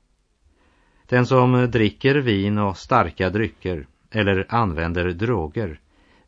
Den 1.07 1.27
som 1.27 1.71
dricker 1.71 2.15
vin 2.15 2.59
och 2.59 2.77
starka 2.77 3.31
drycker 3.31 3.87
eller 4.11 4.47
använder 4.49 5.11
droger 5.11 5.81